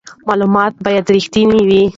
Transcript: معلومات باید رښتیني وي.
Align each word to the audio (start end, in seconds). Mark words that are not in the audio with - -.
معلومات 0.27 0.73
باید 0.85 1.05
رښتیني 1.15 1.61
وي. 1.69 1.83